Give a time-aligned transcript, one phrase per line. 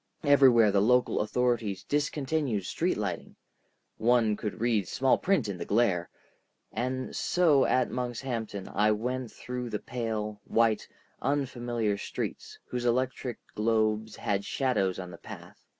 [0.23, 7.65] Everywhere the local authorities discontinued street lighting—one could read small print in the glare,—and so
[7.65, 10.87] at Monkshampton I went about through pale, white,
[11.21, 15.63] unfamiliar streets, whose electric globes had shadows on the path.